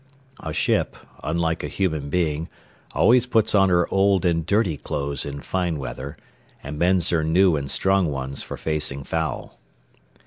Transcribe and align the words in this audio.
A 0.39 0.51
ship, 0.51 0.95
unlike 1.23 1.63
a 1.63 1.67
human 1.67 2.09
being, 2.09 2.49
always 2.93 3.27
puts 3.27 3.53
on 3.53 3.69
her 3.69 3.87
old 3.93 4.25
and 4.25 4.43
dirty 4.43 4.75
clothes 4.75 5.27
in 5.27 5.41
fine 5.43 5.77
weather, 5.77 6.17
and 6.63 6.79
bends 6.79 7.11
her 7.11 7.23
new 7.23 7.55
and 7.55 7.69
strong 7.69 8.07
ones 8.09 8.41
for 8.41 8.57
facing 8.57 9.03
foul. 9.03 9.59